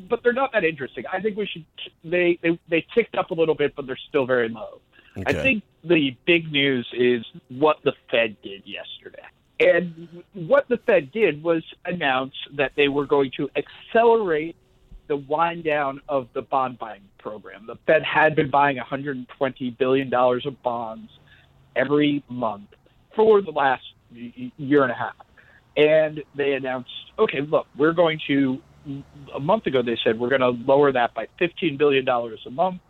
[0.10, 1.06] but they're not that interesting.
[1.12, 1.66] I think we should.
[2.04, 4.80] They they they ticked up a little bit, but they're still very low.
[5.18, 5.40] Okay.
[5.40, 9.24] I think the big news is what the Fed did yesterday.
[9.60, 14.56] And what the Fed did was announce that they were going to accelerate
[15.08, 17.66] the wind down of the bond buying program.
[17.68, 21.12] The Fed had been buying $120 billion of bonds
[21.76, 22.70] every month
[23.16, 25.16] for the last year and a half.
[25.76, 28.60] And they announced, okay, look, we're going to,
[29.34, 32.82] a month ago, they said we're going to lower that by $15 billion a month,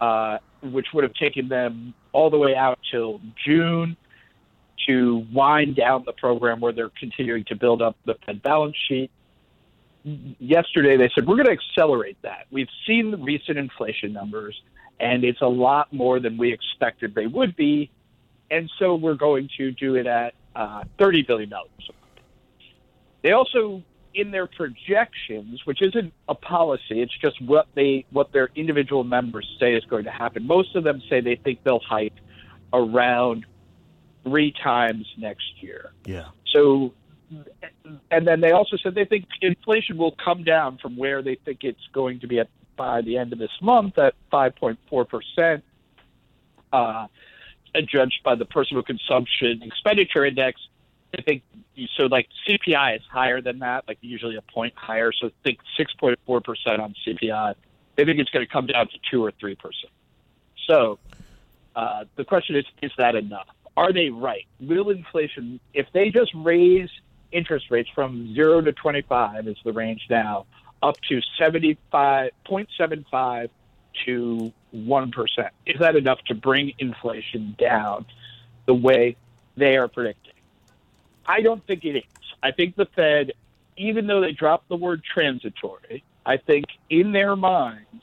[0.00, 3.96] uh, which would have taken them all the way out till June
[4.88, 9.10] to wind down the program where they're continuing to build up the Fed balance sheet
[10.38, 12.46] yesterday they said we're going to accelerate that.
[12.50, 14.60] We've seen the recent inflation numbers,
[15.00, 17.90] and it's a lot more than we expected they would be,
[18.50, 21.70] and so we're going to do it at uh, thirty billion dollars.
[23.22, 23.82] They also,
[24.14, 29.48] in their projections, which isn't a policy, it's just what they what their individual members
[29.58, 30.46] say is going to happen.
[30.46, 32.14] Most of them say they think they'll hike
[32.72, 33.44] around
[34.22, 35.92] three times next year.
[36.04, 36.26] Yeah.
[36.52, 36.92] So
[38.10, 41.64] and then they also said they think inflation will come down from where they think
[41.64, 45.64] it's going to be at by the end of this month at 5.4 percent,
[46.72, 47.06] uh,
[47.86, 50.60] judged by the personal consumption expenditure index.
[51.16, 51.42] I think
[51.96, 52.04] so.
[52.04, 55.12] Like CPI is higher than that, like usually a point higher.
[55.12, 57.54] So think 6.4 percent on CPI.
[57.96, 59.92] They think it's going to come down to two or three percent.
[60.68, 60.98] So
[61.74, 63.46] uh, the question is, is that enough?
[63.76, 64.46] Are they right?
[64.60, 66.88] Will inflation, if they just raise
[67.36, 70.46] interest rates from zero to 25 is the range now,
[70.82, 73.50] up to 75.75
[74.06, 75.50] to 1%.
[75.66, 78.06] Is that enough to bring inflation down
[78.66, 79.16] the way
[79.56, 80.32] they are predicting?
[81.26, 82.04] I don't think it is.
[82.42, 83.32] I think the Fed,
[83.76, 88.02] even though they dropped the word transitory, I think in their minds,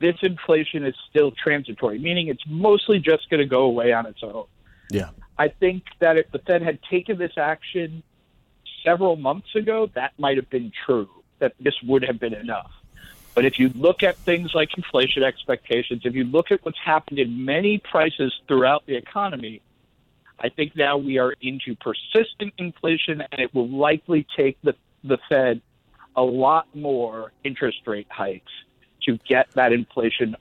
[0.00, 4.22] this inflation is still transitory, meaning it's mostly just going to go away on its
[4.22, 4.44] own.
[4.90, 5.10] Yeah.
[5.36, 8.04] I think that if the Fed had taken this action
[8.88, 11.08] several months ago, that might have been true,
[11.40, 12.70] that this would have been enough.
[13.34, 17.18] But if you look at things like inflation expectations, if you look at what's happened
[17.18, 19.60] in many prices throughout the economy,
[20.40, 24.74] I think now we are into persistent inflation, and it will likely take the,
[25.04, 25.60] the Fed
[26.16, 28.52] a lot more interest rate hikes
[29.04, 30.34] to get that inflation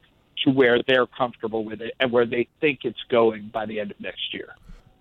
[0.43, 3.91] to where they're comfortable with it and where they think it's going by the end
[3.91, 4.55] of next year.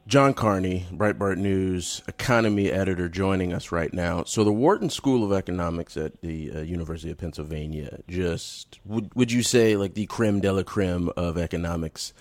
[0.06, 4.22] John Carney, Breitbart News economy editor, joining us right now.
[4.22, 9.32] So, the Wharton School of Economics at the uh, University of Pennsylvania, just would would
[9.32, 12.12] you say like the creme de la creme of economics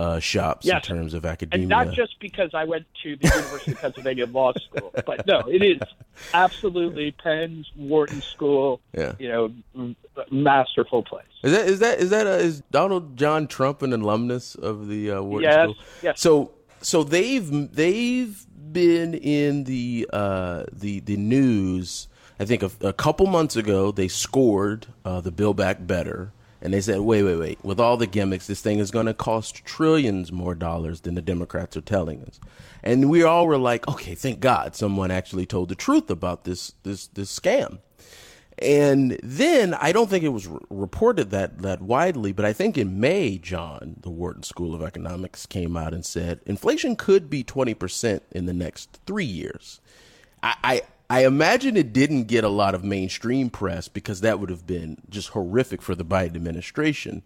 [0.00, 0.88] uh, shops yes.
[0.88, 1.62] in terms of academia?
[1.62, 5.40] And not just because I went to the University of Pennsylvania Law School, but no,
[5.48, 5.80] it is
[6.34, 8.80] absolutely Penn's Wharton School.
[8.92, 9.12] Yeah.
[9.20, 9.94] you know,
[10.32, 11.24] masterful place.
[11.44, 15.12] Is that is that is that a, is Donald John Trump an alumnus of the
[15.12, 15.76] uh, Wharton yes, School?
[16.02, 16.20] Yes.
[16.20, 22.08] So so they've they've been in the uh, the the news.
[22.40, 26.72] I think a, a couple months ago they scored uh, the Build Back Better, and
[26.72, 27.64] they said, "Wait, wait, wait!
[27.64, 31.22] With all the gimmicks, this thing is going to cost trillions more dollars than the
[31.22, 32.40] Democrats are telling us."
[32.82, 36.74] And we all were like, "Okay, thank God someone actually told the truth about this
[36.82, 37.78] this this scam."
[38.60, 42.76] And then I don't think it was re- reported that that widely, but I think
[42.76, 47.44] in May, John, the Wharton School of Economics came out and said inflation could be
[47.44, 49.80] twenty percent in the next three years.
[50.42, 54.50] I, I I imagine it didn't get a lot of mainstream press because that would
[54.50, 57.22] have been just horrific for the Biden administration.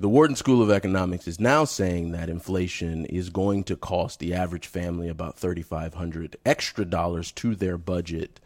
[0.00, 4.34] The Wharton School of Economics is now saying that inflation is going to cost the
[4.34, 8.40] average family about 3500 extra dollars to their budget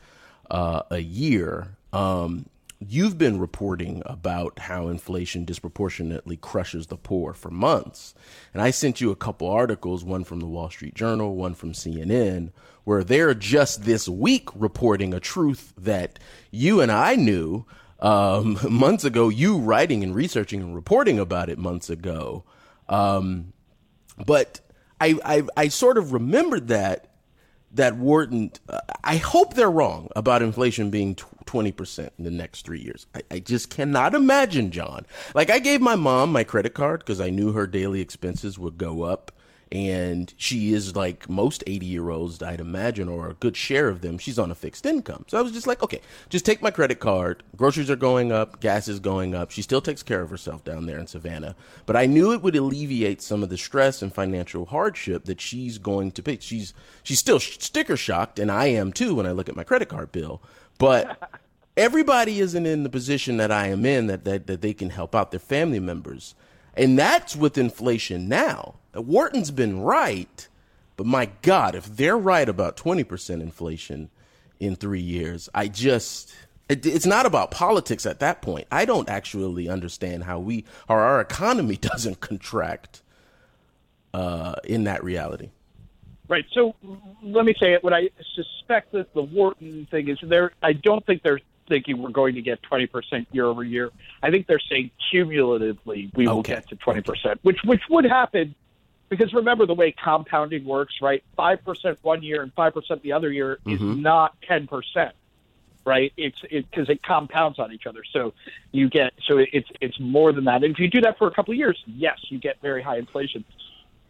[0.51, 2.47] uh, a year um,
[2.81, 8.15] you've been reporting about how inflation disproportionately crushes the poor for months.
[8.53, 11.73] And I sent you a couple articles, one from the Wall Street Journal, one from
[11.73, 12.51] CNN,
[12.85, 16.19] where they're just this week reporting a truth that
[16.51, 17.67] you and I knew
[18.01, 22.45] um, months ago, you writing and researching and reporting about it months ago.
[22.89, 23.53] Um,
[24.25, 24.61] but
[25.01, 27.09] I, I, I sort of remembered that
[27.73, 32.81] that Wharton, uh, I hope they're wrong about inflation being 20% in the next three
[32.81, 33.07] years.
[33.15, 35.07] I, I, just cannot imagine, John.
[35.35, 38.79] Like, I gave my mom my credit card because I knew her daily expenses would
[38.79, 39.33] go up.
[39.71, 44.01] And she is like most 80 year olds i'd imagine or a good share of
[44.01, 45.25] them she's on a fixed income.
[45.29, 47.43] So i was just like okay just take my credit card.
[47.57, 49.51] Groceries are going up gas is going up.
[49.51, 51.55] She still takes care of herself down there in savannah.
[51.87, 55.79] But i knew it would alleviate some of the stress and financial hardship that she's
[55.79, 59.49] going to pay she's she's still sticker shocked and i am too when i look
[59.49, 60.41] at my credit card bill.
[60.79, 61.31] But
[61.77, 65.15] everybody isn't in the position that i am in that, that, that they can help
[65.15, 66.35] out their family members
[66.79, 68.77] and that's with inflation now.
[68.95, 70.49] Wharton's been right,
[70.97, 74.11] but my God, if they're right about 20% inflation
[74.61, 76.33] in three years, I just,
[76.69, 78.69] it, it's not about politics at that point.
[78.71, 83.03] I don't actually understand how we, how our economy doesn't contract
[84.15, 85.51] uh, in that reality.
[86.29, 86.45] Right.
[86.53, 86.77] So
[87.23, 87.83] let me say it.
[87.83, 90.53] What I suspect that the Wharton thing is there.
[90.63, 93.91] I don't think they're thinking we're going to get 20% year over year.
[94.23, 98.55] I think they're saying cumulatively we will get to 20%, which which would happen
[99.09, 101.23] because remember the way compounding works, right?
[101.39, 103.93] 5% one year and 5% the other year mm-hmm.
[103.93, 105.13] is not 10%.
[105.85, 108.03] Right, it's because it, it compounds on each other.
[108.13, 108.35] So
[108.73, 110.63] you get so it's it's more than that.
[110.63, 112.99] And if you do that for a couple of years, yes, you get very high
[112.99, 113.43] inflation.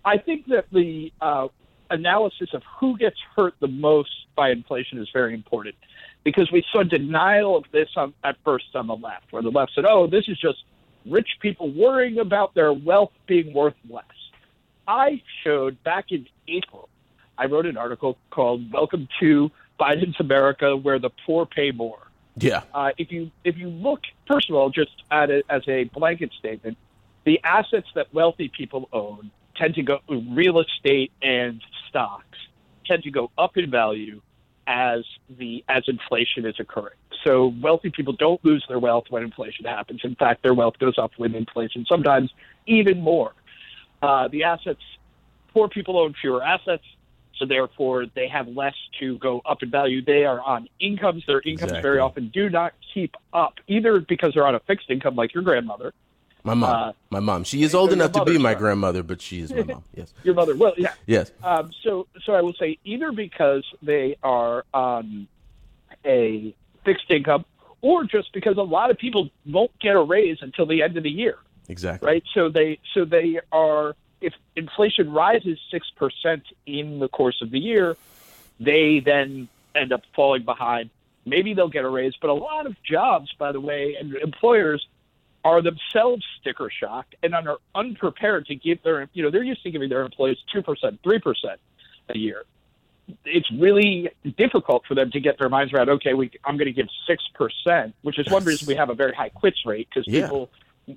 [0.05, 1.47] I think that the uh,
[1.89, 5.77] analysis of who gets hurt the most by inflation is very important
[6.25, 9.73] because we saw denial of this on, at first on the left, where the left
[9.75, 10.65] said, oh, this is just
[11.07, 14.05] rich people worrying about their wealth being worth less.
[14.87, 16.89] I showed back in April,
[17.37, 22.09] I wrote an article called Welcome to Biden's America, where the poor pay more.
[22.37, 22.63] Yeah.
[22.73, 26.31] Uh, if you if you look, first of all, just at it as a blanket
[26.39, 26.79] statement,
[27.25, 32.39] the assets that wealthy people own tend to go real estate and stocks
[32.87, 34.21] tend to go up in value
[34.69, 35.03] as
[35.39, 36.95] the as inflation is occurring.
[37.25, 40.03] So wealthy people don't lose their wealth when inflation happens.
[40.05, 42.31] In fact, their wealth goes up with inflation, sometimes
[42.67, 43.33] even more.
[44.03, 44.83] Uh, the assets,
[45.53, 46.85] poor people own fewer assets,
[47.39, 50.05] so therefore they have less to go up in value.
[50.05, 51.25] They are on incomes.
[51.27, 51.83] Their incomes exactly.
[51.83, 55.43] very often do not keep up, either because they're on a fixed income like your
[55.43, 55.95] grandmother,
[56.49, 56.89] my mom.
[56.89, 57.45] Uh, my mom.
[57.45, 59.85] She is old enough to be my grandmother, but she is my mom.
[59.95, 60.13] Yes.
[60.23, 60.57] Your mother.
[60.57, 60.95] Well, yeah.
[61.07, 61.33] Yes.
[61.43, 65.27] Um, so, so I will say either because they are on
[66.05, 67.45] a fixed income,
[67.81, 71.03] or just because a lot of people won't get a raise until the end of
[71.03, 71.39] the year.
[71.69, 72.07] Exactly.
[72.07, 72.25] Right.
[72.35, 77.59] So they so they are if inflation rises six percent in the course of the
[77.59, 77.97] year,
[78.59, 80.91] they then end up falling behind.
[81.25, 84.87] Maybe they'll get a raise, but a lot of jobs, by the way, and employers
[85.45, 89.71] are themselves sticker shocked and are unprepared to give their, you know, they're used to
[89.71, 91.57] giving their employees 2%, 3%
[92.09, 92.45] a year.
[93.25, 96.73] It's really difficult for them to get their minds around, okay, we, I'm going to
[96.73, 100.23] give 6%, which is one reason we have a very high quits rate because yeah.
[100.23, 100.51] people,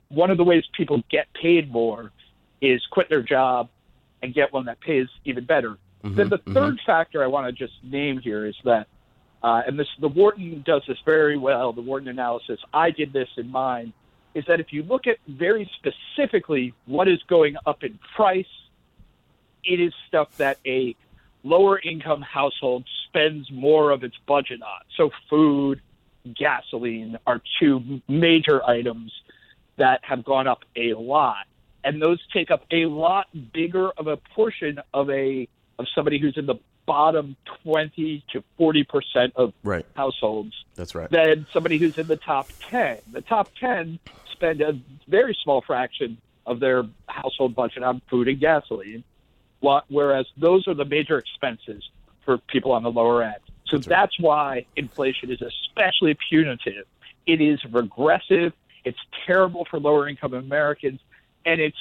[0.09, 2.11] one of the ways people get paid more
[2.61, 3.69] is quit their job
[4.21, 5.77] and get one that pays even better.
[6.03, 6.75] Mm-hmm, then the 3rd mm-hmm.
[6.85, 8.87] factor I want to just name here is that,
[9.43, 11.73] uh, and this the Wharton does this very well.
[11.73, 12.59] The Wharton analysis.
[12.71, 13.91] I did this in mine
[14.33, 18.45] is that if you look at very specifically what is going up in price,
[19.63, 20.95] it is stuff that a
[21.43, 24.81] lower income household spends more of its budget on.
[24.95, 25.81] So, food,
[26.35, 29.11] gasoline are two major items
[29.77, 31.47] that have gone up a lot.
[31.83, 35.47] And those take up a lot bigger of a portion of a
[35.79, 36.55] of somebody who's in the
[36.91, 39.85] bottom 20 to 40 percent of right.
[39.95, 40.65] households.
[40.75, 41.09] That's right.
[41.09, 42.97] Than somebody who's in the top 10.
[43.13, 43.97] The top 10
[44.33, 44.77] spend a
[45.07, 49.05] very small fraction of their household budget on food and gasoline,
[49.61, 51.89] whereas those are the major expenses
[52.25, 53.35] for people on the lower end.
[53.67, 56.87] So that's, that's why inflation is especially punitive.
[57.25, 58.51] It is regressive.
[58.83, 60.99] It's terrible for lower income Americans,
[61.45, 61.77] and it's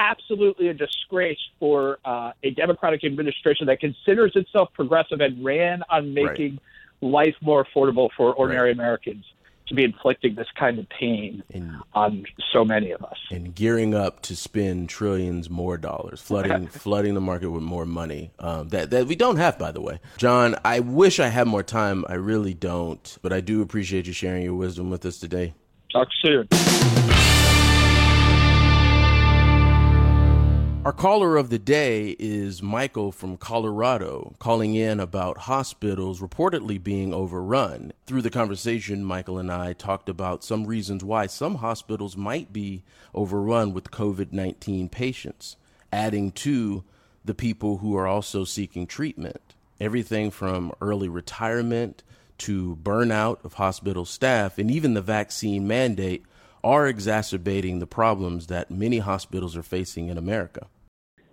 [0.00, 6.14] absolutely a disgrace for uh, a Democratic administration that considers itself progressive and ran on
[6.14, 6.58] making
[7.02, 7.10] right.
[7.10, 8.78] life more affordable for ordinary right.
[8.78, 9.24] Americans
[9.66, 13.16] to be inflicting this kind of pain and, on so many of us.
[13.30, 18.32] And gearing up to spend trillions more dollars, flooding flooding the market with more money
[18.40, 20.00] um, that that we don't have, by the way.
[20.16, 22.04] John, I wish I had more time.
[22.08, 25.54] I really don't, but I do appreciate you sharing your wisdom with us today.
[25.92, 26.48] Talk soon.
[30.82, 37.12] Our caller of the day is Michael from Colorado, calling in about hospitals reportedly being
[37.12, 37.92] overrun.
[38.06, 42.82] Through the conversation, Michael and I talked about some reasons why some hospitals might be
[43.14, 45.56] overrun with COVID 19 patients,
[45.92, 46.82] adding to
[47.26, 49.54] the people who are also seeking treatment.
[49.78, 52.02] Everything from early retirement
[52.38, 56.24] to burnout of hospital staff and even the vaccine mandate
[56.62, 60.66] are exacerbating the problems that many hospitals are facing in America.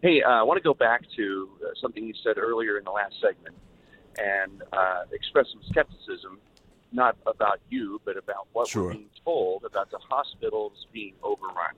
[0.01, 2.91] Hey, uh, I want to go back to uh, something you said earlier in the
[2.91, 3.55] last segment
[4.17, 6.39] and uh, express some skepticism,
[6.91, 8.83] not about you, but about what Sure.
[8.83, 11.75] we're being told about the hospitals being overrun.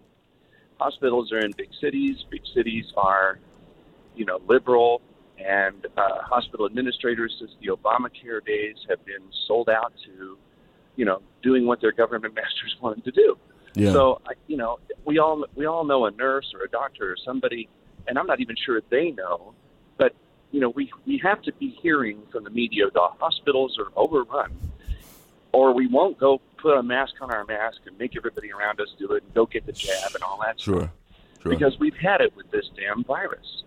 [0.80, 2.24] Hospitals are in big cities.
[2.30, 3.40] Big cities are,
[4.16, 5.02] you know, liberal,
[5.38, 10.38] and uh, hospital administrators since the Obamacare days have been sold out to,
[11.00, 13.38] you know, doing what their government masters want them to do.
[13.74, 13.94] Yeah.
[13.94, 17.16] So, I- you know, we all we all know a nurse or a doctor or
[17.26, 17.70] somebody,
[18.08, 19.54] and I'm not even sure they know,
[19.98, 20.14] but
[20.52, 24.52] you know, we we have to be hearing from the media the hospitals are overrun,
[25.54, 28.90] or we won't go put a mask on our mask and make everybody around us
[29.00, 30.92] do it and go get the jab and all that stuff sure.
[31.42, 31.52] Sure.
[31.54, 33.64] because we've had it with this damn virus.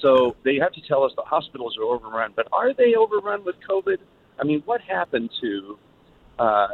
[0.00, 3.56] So they have to tell us the hospitals are overrun, but are they overrun with
[3.68, 3.96] COVID?
[4.38, 5.78] I mean, what happened to
[6.38, 6.68] uh,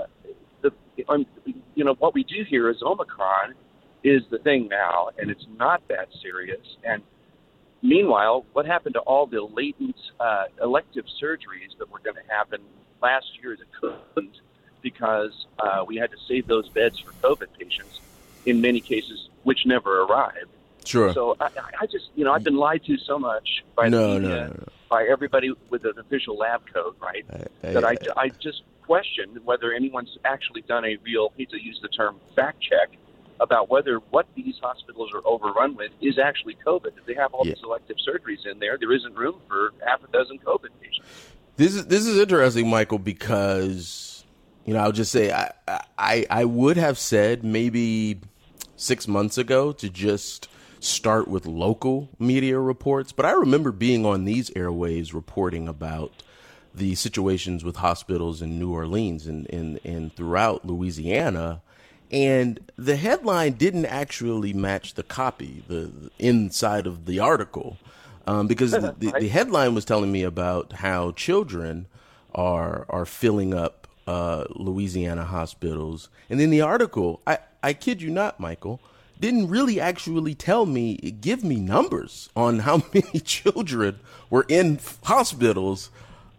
[0.62, 0.72] the?
[1.08, 1.26] Um,
[1.74, 3.54] you know, what we do here is Omicron
[4.04, 6.76] is the thing now, and it's not that serious.
[6.84, 7.02] And
[7.82, 12.60] meanwhile, what happened to all the latent uh, elective surgeries that were going to happen
[13.02, 13.66] last year that
[14.14, 14.36] couldn't
[14.82, 18.00] because uh, we had to save those beds for COVID patients
[18.46, 20.50] in many cases, which never arrived.
[20.84, 21.12] sure.
[21.14, 21.48] So I,
[21.80, 24.64] I just, you know, I've been lied to so much by No, media, no, no.
[24.90, 27.24] by everybody with an official lab coat, right?
[27.32, 31.62] I- that I, I- I just question whether anyone's actually done a real, hate to
[31.62, 32.98] use the term fact check,
[33.40, 36.96] about whether what these hospitals are overrun with is actually COVID.
[36.96, 37.54] If they have all Yeah.
[37.54, 41.08] these elective surgeries in there, there isn't room for half a dozen COVID patients.
[41.56, 44.24] This is this is interesting, Michael, because
[44.64, 45.52] you know I'll just say I
[45.98, 48.20] I I would have said maybe
[48.76, 50.48] six months ago to just
[50.80, 56.22] start with local media reports, but I remember being on these airwaves reporting about
[56.74, 61.62] the situations with hospitals in New Orleans and and, and throughout Louisiana.
[62.10, 67.78] And the headline didn't actually match the copy, the, the inside of the article,
[68.26, 71.86] um, because the, the, the headline was telling me about how children
[72.34, 78.10] are are filling up uh, Louisiana hospitals, and then the article, I I kid you
[78.10, 78.80] not, Michael,
[79.22, 85.90] didn't really actually tell me, give me numbers on how many children were in hospitals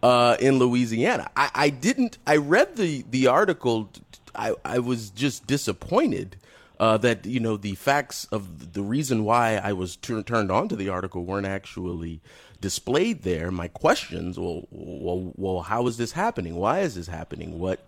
[0.04, 1.32] uh, in Louisiana.
[1.36, 2.20] I, I didn't.
[2.28, 3.90] I read the the article.
[4.36, 6.36] I I was just disappointed
[6.80, 10.68] uh, that you know the facts of the reason why I was tur- turned on
[10.68, 12.20] to the article weren't actually
[12.60, 13.50] displayed there.
[13.50, 14.38] My questions.
[14.38, 16.56] Well, well, well, how is this happening?
[16.56, 17.58] Why is this happening?
[17.58, 17.80] What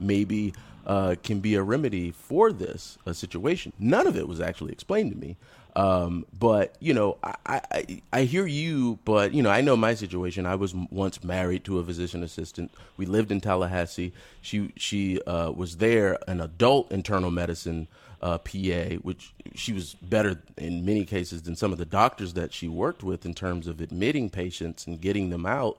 [0.00, 0.52] maybe
[0.86, 3.72] uh, can be a remedy for this uh, situation.
[3.78, 5.36] None of it was actually explained to me.
[5.76, 9.94] Um, but you know, I, I I hear you, but you know, I know my
[9.94, 10.46] situation.
[10.46, 12.70] I was once married to a physician assistant.
[12.96, 14.12] We lived in Tallahassee.
[14.42, 17.88] She she uh, was there, an adult internal medicine
[18.22, 22.52] uh, PA, which she was better in many cases than some of the doctors that
[22.52, 25.78] she worked with in terms of admitting patients and getting them out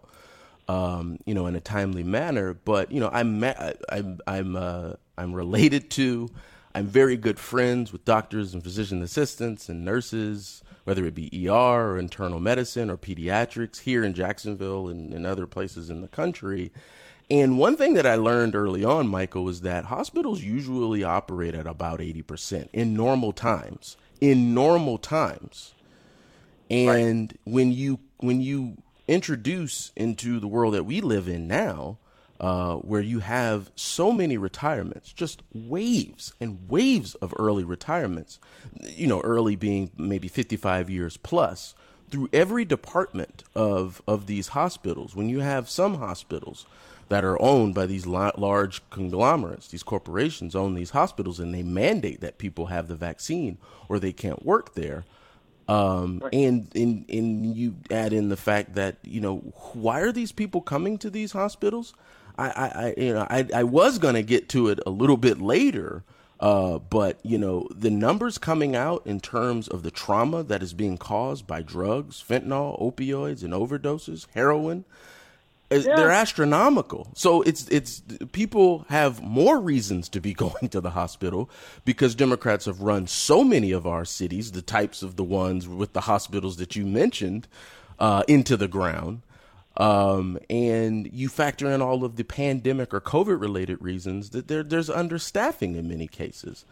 [0.68, 2.54] um, you know, in a timely manner.
[2.54, 6.30] But you know, I'm I'm I'm uh, I'm related to,
[6.74, 11.92] I'm very good friends with doctors and physician assistants and nurses, whether it be ER
[11.92, 16.72] or internal medicine or pediatrics here in Jacksonville and, and other places in the country.
[17.30, 21.68] And one thing that I learned early on, Michael, is that hospitals usually operate at
[21.68, 23.98] about 80% in normal times.
[24.20, 25.74] In normal times.
[26.70, 31.98] And when you when you introduce into the world that we live in now,
[32.42, 38.40] uh, where you have so many retirements, just waves and waves of early retirements,
[38.82, 41.76] you know, early being maybe 55 years plus,
[42.10, 46.66] through every department of, of these hospitals, when you have some hospitals
[47.10, 52.22] that are owned by these large conglomerates, these corporations own these hospitals and they mandate
[52.22, 55.06] that people have the vaccine or they can't work there.
[55.68, 59.38] Um, and, and, and you add in the fact that, you know,
[59.74, 61.94] why are these people coming to these hospitals?
[62.38, 65.18] I, I, I you know, I, I was going to get to it a little
[65.18, 66.04] bit later.
[66.40, 70.74] Uh, but you know, the numbers coming out in terms of the trauma that is
[70.74, 74.84] being caused by drugs, fentanyl, opioids, and overdoses, heroin,
[75.70, 77.10] is- they're astronomical.
[77.14, 78.02] So it's it's
[78.32, 81.48] people have more reasons to be going to the hospital
[81.86, 85.94] because Democrats have run so many of our cities, the types of the ones with
[85.94, 87.48] the hospitals that you mentioned,
[88.00, 89.22] uh, into the ground.
[89.78, 94.64] Um, and you factor in all of the pandemic or COVID related reasons that there
[94.64, 96.66] there's understaffing in many cases.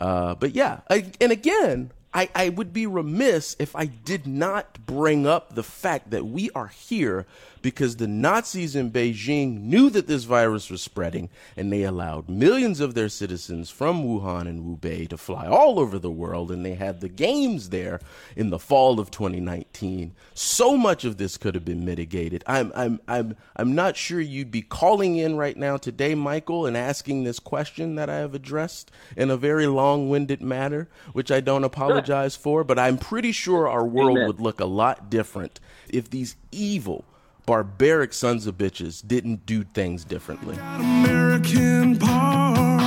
[0.00, 4.86] Uh, but yeah, I, and again, I, I would be remiss if I did not
[4.86, 7.26] bring up the fact that we are here
[7.60, 12.78] because the Nazis in Beijing knew that this virus was spreading and they allowed millions
[12.78, 16.74] of their citizens from Wuhan and Hubei to fly all over the world and they
[16.74, 18.00] had the games there
[18.36, 20.12] in the fall of 2019.
[20.34, 22.44] So much of this could have been mitigated.
[22.46, 26.76] I'm I'm I'm I'm not sure you'd be calling in right now today, Michael, and
[26.76, 31.64] asking this question that I have addressed in a very long-winded manner, which I don't
[31.64, 32.03] apologize
[32.36, 34.26] for, but I'm pretty sure our world Amen.
[34.26, 37.04] would look a lot different if these evil
[37.46, 40.56] barbaric sons of bitches didn't do things differently.
[40.56, 42.82] American parts.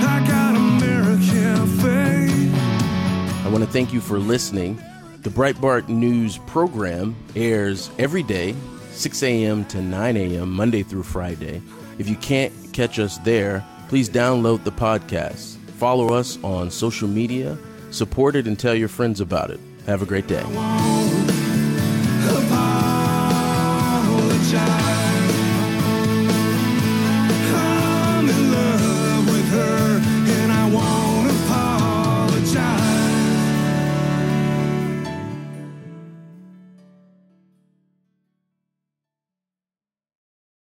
[0.00, 3.44] I got American faith.
[3.44, 4.80] I want to thank you for listening.
[5.22, 8.54] The Breitbart News program airs every day,
[8.92, 9.64] 6 a.m.
[9.66, 11.60] to 9 a.m., Monday through Friday.
[11.98, 15.56] If you can't catch us there, please download the podcast.
[15.78, 17.58] Follow us on social media,
[17.90, 19.60] support it, and tell your friends about it.
[19.86, 20.44] Have a great day.